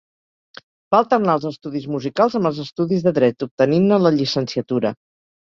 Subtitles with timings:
[0.95, 4.95] Va alternar els estudis musicals amb els estudis de dret, obtenint-ne la llicenciatura.